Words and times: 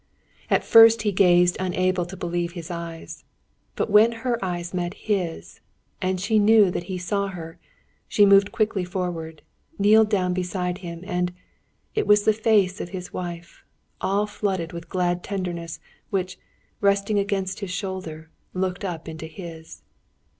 At 0.49 0.63
first 0.63 1.03
he 1.03 1.11
gazed, 1.11 1.57
unable 1.59 2.07
to 2.07 2.17
believe 2.17 2.53
his 2.53 2.71
eyes. 2.71 3.23
But, 3.75 3.91
when 3.91 4.11
her 4.25 4.43
eyes 4.43 4.73
met 4.73 4.95
his, 4.95 5.59
and 6.01 6.19
she 6.19 6.39
knew 6.39 6.71
that 6.71 6.85
he 6.85 6.97
saw 6.97 7.27
her, 7.27 7.59
she 8.07 8.25
moved 8.25 8.51
quickly 8.51 8.83
forward, 8.83 9.43
kneeled 9.77 10.09
down 10.09 10.33
beside 10.33 10.79
him, 10.79 11.01
and 11.05 11.31
it 11.93 12.07
was 12.07 12.23
the 12.23 12.33
face 12.33 12.81
of 12.81 12.89
his 12.89 13.13
wife, 13.13 13.63
all 14.01 14.25
flooded 14.25 14.73
with 14.73 14.89
glad 14.89 15.23
tenderness, 15.23 15.79
which, 16.09 16.39
resting 16.79 17.19
against 17.19 17.59
his 17.59 17.69
shoulder, 17.69 18.31
looked 18.55 18.83
up 18.83 19.07
into 19.07 19.27
his. 19.27 19.83